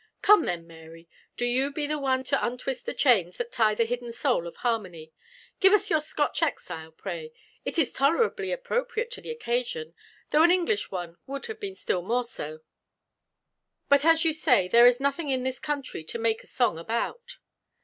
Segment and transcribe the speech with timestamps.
[0.23, 1.07] "Come then, Mary,
[1.37, 4.55] do you be the one to 'untwist the chains that tie the hidden soul of
[4.55, 5.13] harmony.'
[5.59, 7.31] Give us your Scotch Exile, pray?
[7.65, 9.93] It is tolerably appropriate to the occasion,
[10.31, 12.61] though an English one would have been still more so;
[13.89, 17.37] but, as you say, there is nothing in this country to make a song about."